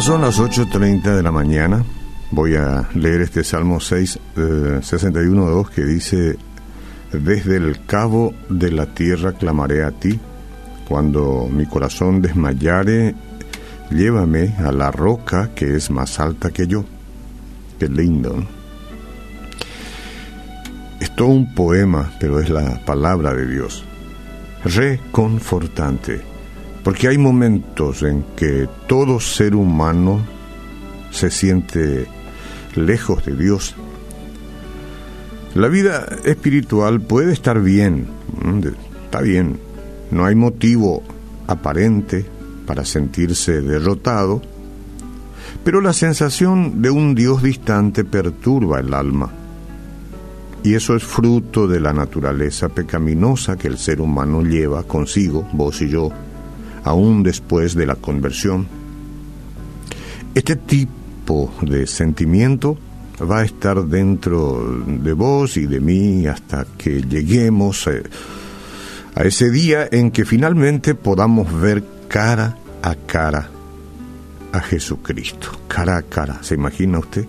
son 0.00 0.22
las 0.22 0.38
8.30 0.38 1.16
de 1.16 1.22
la 1.22 1.32
mañana. 1.32 1.84
Voy 2.30 2.56
a 2.56 2.88
leer 2.94 3.20
este 3.22 3.44
Salmo 3.44 3.78
6, 3.78 4.18
61.2 4.36 5.68
que 5.68 5.82
dice, 5.84 6.38
Desde 7.12 7.56
el 7.56 7.84
cabo 7.84 8.32
de 8.48 8.70
la 8.70 8.86
tierra 8.86 9.32
clamaré 9.32 9.84
a 9.84 9.90
ti, 9.90 10.18
cuando 10.88 11.48
mi 11.50 11.66
corazón 11.66 12.22
desmayare, 12.22 13.14
llévame 13.90 14.54
a 14.58 14.72
la 14.72 14.90
roca 14.90 15.50
que 15.54 15.76
es 15.76 15.90
más 15.90 16.18
alta 16.20 16.50
que 16.50 16.66
yo. 16.66 16.84
Qué 17.78 17.88
lindo. 17.88 18.42
Es 21.00 21.14
todo 21.14 21.28
un 21.28 21.54
poema, 21.54 22.12
pero 22.18 22.40
es 22.40 22.50
la 22.50 22.84
palabra 22.84 23.34
de 23.34 23.46
Dios. 23.46 23.84
Reconfortante 24.64 26.31
porque 26.84 27.08
hay 27.08 27.18
momentos 27.18 28.02
en 28.02 28.24
que 28.36 28.68
todo 28.86 29.20
ser 29.20 29.54
humano 29.54 30.20
se 31.10 31.30
siente 31.30 32.06
lejos 32.74 33.24
de 33.24 33.36
Dios. 33.36 33.74
La 35.54 35.68
vida 35.68 36.06
espiritual 36.24 37.00
puede 37.00 37.32
estar 37.32 37.60
bien, 37.60 38.06
está 39.04 39.20
bien, 39.20 39.60
no 40.10 40.24
hay 40.24 40.34
motivo 40.34 41.02
aparente 41.46 42.24
para 42.66 42.84
sentirse 42.84 43.60
derrotado, 43.60 44.40
pero 45.62 45.80
la 45.80 45.92
sensación 45.92 46.80
de 46.80 46.90
un 46.90 47.14
Dios 47.14 47.42
distante 47.42 48.04
perturba 48.04 48.80
el 48.80 48.94
alma. 48.94 49.30
Y 50.64 50.74
eso 50.74 50.96
es 50.96 51.02
fruto 51.02 51.66
de 51.66 51.80
la 51.80 51.92
naturaleza 51.92 52.68
pecaminosa 52.68 53.56
que 53.56 53.68
el 53.68 53.78
ser 53.78 54.00
humano 54.00 54.42
lleva 54.42 54.84
consigo, 54.84 55.46
vos 55.52 55.82
y 55.82 55.88
yo, 55.88 56.10
aún 56.84 57.22
después 57.22 57.74
de 57.74 57.86
la 57.86 57.96
conversión. 57.96 58.66
Este 60.34 60.56
tipo 60.56 61.52
de 61.60 61.86
sentimiento 61.86 62.78
va 63.20 63.40
a 63.40 63.44
estar 63.44 63.84
dentro 63.84 64.82
de 64.86 65.12
vos 65.12 65.56
y 65.56 65.66
de 65.66 65.80
mí 65.80 66.26
hasta 66.26 66.66
que 66.78 67.02
lleguemos 67.02 67.86
a, 67.86 67.92
a 69.14 69.24
ese 69.24 69.50
día 69.50 69.88
en 69.90 70.10
que 70.10 70.24
finalmente 70.24 70.94
podamos 70.94 71.60
ver 71.60 71.84
cara 72.08 72.56
a 72.82 72.94
cara 72.94 73.48
a 74.52 74.60
Jesucristo, 74.60 75.48
cara 75.68 75.96
a 75.96 76.02
cara. 76.02 76.42
¿Se 76.42 76.54
imagina 76.54 76.98
usted? 76.98 77.26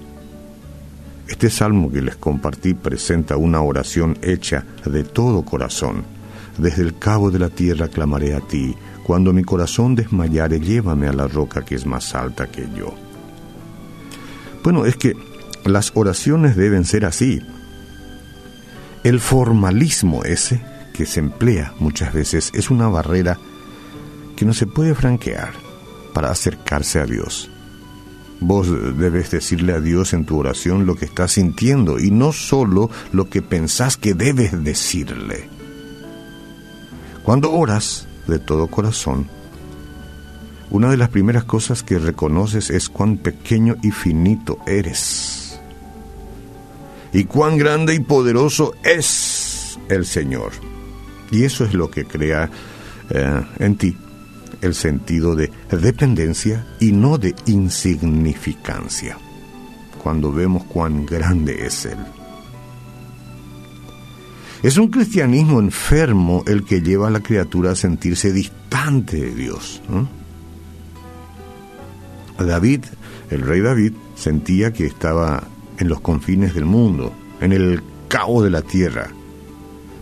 Este 1.27 1.49
salmo 1.49 1.91
que 1.91 2.01
les 2.01 2.17
compartí 2.17 2.73
presenta 2.73 3.37
una 3.37 3.61
oración 3.61 4.17
hecha 4.21 4.65
de 4.85 5.03
todo 5.03 5.43
corazón. 5.43 6.03
Desde 6.57 6.83
el 6.83 6.97
cabo 6.97 7.31
de 7.31 7.39
la 7.39 7.49
tierra 7.49 7.87
clamaré 7.87 8.35
a 8.35 8.41
ti, 8.41 8.75
cuando 9.03 9.33
mi 9.33 9.43
corazón 9.43 9.95
desmayare, 9.95 10.59
llévame 10.59 11.07
a 11.07 11.13
la 11.13 11.27
roca 11.27 11.63
que 11.63 11.75
es 11.75 11.85
más 11.85 12.15
alta 12.15 12.47
que 12.47 12.67
yo. 12.75 12.93
Bueno, 14.63 14.85
es 14.85 14.95
que 14.95 15.15
las 15.65 15.91
oraciones 15.95 16.55
deben 16.55 16.85
ser 16.85 17.05
así. 17.05 17.41
El 19.03 19.19
formalismo 19.19 20.23
ese 20.23 20.61
que 20.93 21.05
se 21.05 21.19
emplea 21.19 21.73
muchas 21.79 22.13
veces 22.13 22.51
es 22.53 22.69
una 22.69 22.87
barrera 22.87 23.37
que 24.35 24.45
no 24.45 24.53
se 24.53 24.67
puede 24.67 24.95
franquear 24.95 25.51
para 26.13 26.29
acercarse 26.29 26.99
a 26.99 27.05
Dios. 27.05 27.49
Vos 28.39 28.67
debes 28.97 29.31
decirle 29.31 29.73
a 29.73 29.79
Dios 29.79 30.13
en 30.13 30.25
tu 30.25 30.37
oración 30.37 30.85
lo 30.85 30.95
que 30.95 31.05
estás 31.05 31.33
sintiendo 31.33 31.99
y 31.99 32.11
no 32.11 32.31
solo 32.31 32.89
lo 33.11 33.29
que 33.29 33.41
pensás 33.41 33.97
que 33.97 34.13
debes 34.13 34.63
decirle. 34.63 35.49
Cuando 37.23 37.51
oras, 37.51 38.07
de 38.27 38.39
todo 38.39 38.67
corazón, 38.67 39.27
una 40.69 40.89
de 40.89 40.97
las 40.97 41.09
primeras 41.09 41.43
cosas 41.43 41.83
que 41.83 41.99
reconoces 41.99 42.69
es 42.69 42.89
cuán 42.89 43.17
pequeño 43.17 43.77
y 43.81 43.91
finito 43.91 44.59
eres. 44.65 45.59
Y 47.13 47.25
cuán 47.25 47.57
grande 47.57 47.93
y 47.93 47.99
poderoso 47.99 48.73
es 48.83 49.77
el 49.87 50.05
Señor. 50.05 50.51
Y 51.31 51.43
eso 51.43 51.63
es 51.63 51.73
lo 51.73 51.89
que 51.89 52.05
crea 52.05 52.49
eh, 53.09 53.41
en 53.59 53.75
ti 53.77 53.95
el 54.61 54.73
sentido 54.73 55.35
de 55.35 55.51
dependencia 55.69 56.65
y 56.79 56.91
no 56.91 57.17
de 57.17 57.35
insignificancia. 57.45 59.17
Cuando 60.01 60.31
vemos 60.31 60.63
cuán 60.65 61.05
grande 61.05 61.65
es 61.65 61.85
Él. 61.85 61.97
Es 64.63 64.77
un 64.77 64.87
cristianismo 64.87 65.59
enfermo 65.59 66.45
el 66.47 66.63
que 66.63 66.81
lleva 66.81 67.09
a 67.09 67.11
la 67.11 67.19
criatura 67.19 67.71
a 67.71 67.75
sentirse 67.75 68.31
distante 68.31 69.17
de 69.17 69.35
Dios. 69.35 69.81
David, 72.39 72.85
el 73.29 73.41
rey 73.41 73.59
David, 73.59 73.91
sentía 74.15 74.71
que 74.71 74.85
estaba 74.85 75.43
en 75.77 75.89
los 75.89 75.99
confines 75.99 76.55
del 76.55 76.63
mundo, 76.63 77.11
en 77.41 77.51
el 77.51 77.83
cabo 78.07 78.41
de 78.41 78.51
la 78.51 78.61
tierra. 78.61 79.09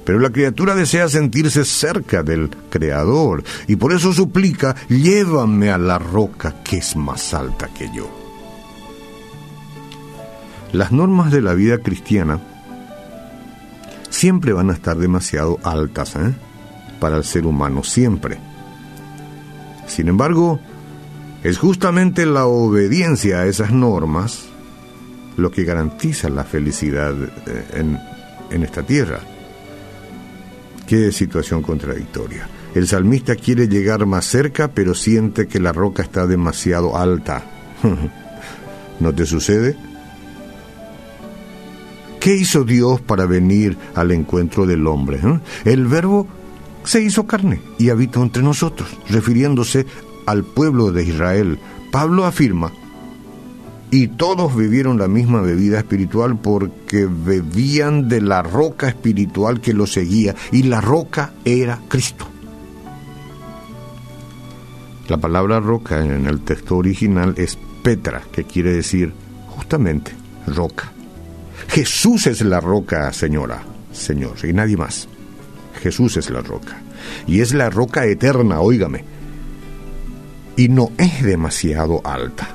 Pero 0.05 0.19
la 0.19 0.29
criatura 0.29 0.75
desea 0.75 1.09
sentirse 1.09 1.65
cerca 1.65 2.21
del 2.21 2.51
Creador 2.69 3.43
y 3.67 3.77
por 3.77 3.93
eso 3.93 4.13
suplica, 4.13 4.75
llévame 4.89 5.71
a 5.71 5.79
la 5.79 5.97
roca 5.97 6.61
que 6.63 6.77
es 6.77 6.95
más 6.95 7.33
alta 7.33 7.67
que 7.69 7.89
yo. 7.95 8.07
Las 10.71 10.91
normas 10.91 11.31
de 11.31 11.41
la 11.41 11.55
vida 11.55 11.79
cristiana 11.79 12.39
siempre 14.21 14.53
van 14.53 14.69
a 14.69 14.73
estar 14.73 14.97
demasiado 14.97 15.57
altas 15.63 16.15
¿eh? 16.15 16.31
para 16.99 17.17
el 17.17 17.23
ser 17.23 17.47
humano, 17.47 17.83
siempre. 17.83 18.37
Sin 19.87 20.09
embargo, 20.09 20.59
es 21.43 21.57
justamente 21.57 22.27
la 22.27 22.45
obediencia 22.45 23.39
a 23.39 23.47
esas 23.47 23.71
normas 23.71 24.45
lo 25.37 25.49
que 25.49 25.63
garantiza 25.63 26.29
la 26.29 26.43
felicidad 26.43 27.15
eh, 27.47 27.65
en, 27.73 27.97
en 28.51 28.61
esta 28.61 28.83
tierra. 28.83 29.21
Qué 30.85 31.11
situación 31.11 31.63
contradictoria. 31.63 32.47
El 32.75 32.87
salmista 32.87 33.35
quiere 33.35 33.67
llegar 33.67 34.05
más 34.05 34.25
cerca, 34.25 34.67
pero 34.67 34.93
siente 34.93 35.47
que 35.47 35.59
la 35.59 35.71
roca 35.71 36.03
está 36.03 36.27
demasiado 36.27 36.95
alta. 36.95 37.43
¿No 38.99 39.15
te 39.15 39.25
sucede? 39.25 39.75
¿Qué 42.21 42.35
hizo 42.35 42.63
Dios 42.63 43.01
para 43.01 43.25
venir 43.25 43.75
al 43.95 44.11
encuentro 44.11 44.67
del 44.67 44.85
hombre? 44.85 45.19
Eh? 45.23 45.39
El 45.65 45.87
verbo 45.87 46.27
se 46.83 47.01
hizo 47.01 47.25
carne 47.25 47.59
y 47.79 47.89
habitó 47.89 48.21
entre 48.21 48.43
nosotros, 48.43 48.95
refiriéndose 49.09 49.87
al 50.27 50.43
pueblo 50.43 50.91
de 50.91 51.03
Israel. 51.03 51.57
Pablo 51.91 52.25
afirma, 52.25 52.71
y 53.89 54.07
todos 54.07 54.55
vivieron 54.55 54.99
la 54.99 55.07
misma 55.07 55.41
bebida 55.41 55.79
espiritual 55.79 56.37
porque 56.37 57.07
bebían 57.07 58.07
de 58.07 58.21
la 58.21 58.43
roca 58.43 58.87
espiritual 58.87 59.59
que 59.59 59.73
los 59.73 59.91
seguía, 59.91 60.35
y 60.51 60.61
la 60.61 60.79
roca 60.79 61.33
era 61.43 61.79
Cristo. 61.87 62.27
La 65.07 65.17
palabra 65.17 65.59
roca 65.59 66.05
en 66.05 66.27
el 66.27 66.41
texto 66.41 66.77
original 66.77 67.33
es 67.37 67.57
Petra, 67.81 68.21
que 68.31 68.43
quiere 68.43 68.73
decir 68.73 69.11
justamente 69.47 70.11
roca. 70.45 70.93
Jesús 71.67 72.27
es 72.27 72.41
la 72.41 72.59
roca, 72.59 73.11
señora, 73.13 73.63
señor, 73.91 74.37
y 74.43 74.53
nadie 74.53 74.77
más. 74.77 75.07
Jesús 75.81 76.17
es 76.17 76.29
la 76.29 76.41
roca. 76.41 76.81
Y 77.27 77.41
es 77.41 77.53
la 77.53 77.69
roca 77.69 78.05
eterna, 78.05 78.61
óigame. 78.61 79.03
Y 80.55 80.69
no 80.69 80.91
es 80.97 81.23
demasiado 81.23 82.01
alta, 82.03 82.49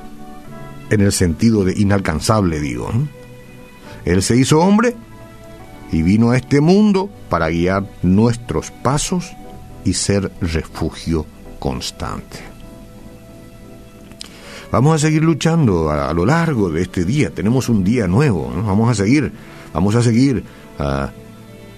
en 0.91 1.01
el 1.01 1.13
sentido 1.13 1.65
de 1.65 1.73
inalcanzable, 1.77 2.61
digo. 2.61 2.91
Él 4.05 4.23
se 4.23 4.37
hizo 4.37 4.61
hombre 4.61 4.95
y 5.91 6.03
vino 6.03 6.31
a 6.31 6.37
este 6.37 6.61
mundo 6.61 7.11
para 7.29 7.49
guiar 7.49 7.89
nuestros 8.03 8.71
pasos 8.71 9.33
y 9.85 9.95
ser 9.95 10.31
refugio 10.41 11.27
constante. 11.59 12.56
Vamos 14.77 14.97
a 14.97 14.99
seguir 15.07 15.25
luchando 15.25 15.89
a, 15.89 16.13
lo 16.13 16.27
largo 16.27 16.69
de 16.69 16.83
este 16.83 17.07
día. 17.07 17.31
Tenemos 17.31 17.71
un 17.71 17.83
día 17.83 18.07
nuevo. 18.07 18.53
Vamos 18.55 18.91
a 18.91 18.95
seguir, 18.95 19.33
vamos 19.73 19.95
a 19.95 20.03
seguir 20.03 20.45
ah, 20.79 21.13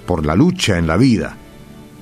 por 0.05 0.27
la 0.27 0.35
lucha 0.35 0.79
en 0.79 0.89
la 0.89 0.97
vida. 0.97 1.37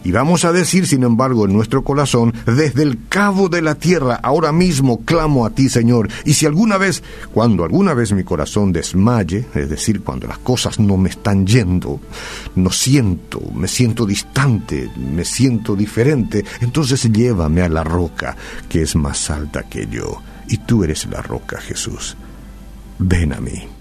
Y 0.04 0.12
vamos 0.12 0.46
a 0.46 0.52
decir, 0.52 0.86
sin 0.86 1.02
embargo, 1.02 1.44
en 1.44 1.52
nuestro 1.52 1.84
corazón, 1.84 2.32
desde 2.46 2.82
el 2.82 2.98
cabo 3.10 3.50
de 3.50 3.60
la 3.60 3.74
tierra, 3.74 4.18
ahora 4.22 4.52
mismo 4.52 5.04
clamo 5.04 5.44
a 5.44 5.50
ti, 5.50 5.68
Señor. 5.68 6.08
Y 6.24 6.32
si 6.32 6.46
alguna 6.46 6.78
vez, 6.78 7.02
cuando 7.30 7.64
alguna 7.64 7.92
vez 7.92 8.14
mi 8.14 8.24
corazón 8.24 8.72
desmaye, 8.72 9.44
es 9.54 9.68
decir, 9.68 10.00
cuando 10.00 10.26
las 10.26 10.38
cosas 10.38 10.80
no 10.80 10.96
me 10.96 11.10
están 11.10 11.46
yendo, 11.46 12.00
no 12.54 12.70
siento, 12.70 13.42
me 13.54 13.68
siento 13.68 14.06
distante, 14.06 14.88
me 14.96 15.26
siento 15.26 15.76
diferente, 15.76 16.42
entonces 16.62 17.02
llévame 17.12 17.60
a 17.60 17.68
la 17.68 17.84
roca 17.84 18.34
que 18.66 18.80
es 18.80 18.96
más 18.96 19.28
alta 19.28 19.64
que 19.64 19.86
yo 19.88 20.22
y 20.48 20.58
tú 20.58 20.84
eres 20.84 21.06
la 21.06 21.22
roca, 21.22 21.60
Jesús. 21.60 22.16
Ven 22.98 23.32
a 23.32 23.40
mí. 23.40 23.75